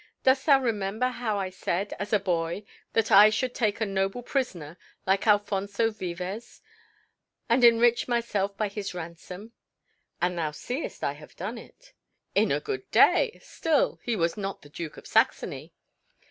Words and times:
Dost 0.23 0.47
thou 0.47 0.59
remember 0.59 1.09
how 1.09 1.37
I 1.37 1.51
said, 1.51 1.93
as 1.99 2.11
a 2.11 2.19
boy, 2.19 2.63
that 2.93 3.11
I 3.11 3.29
should 3.29 3.53
take 3.53 3.79
a 3.79 3.85
noble 3.85 4.23
prisoner, 4.23 4.77
like 5.05 5.27
Alphonso 5.27 5.91
Vives, 5.91 6.63
and 7.47 7.63
enrich 7.63 8.07
myself 8.07 8.57
by 8.57 8.67
his 8.67 8.95
ransom? 8.95 9.51
And 10.19 10.35
thou 10.35 10.49
seest 10.53 11.03
I 11.03 11.13
have 11.13 11.35
done 11.35 11.59
it." 11.59 11.93
"In 12.33 12.51
a 12.51 12.59
good 12.59 12.89
day! 12.89 13.39
Still, 13.43 13.99
he 14.01 14.15
was 14.15 14.35
not 14.35 14.63
the 14.63 14.69
Duke 14.69 14.97
of 14.97 15.05
Saxony." 15.05 15.71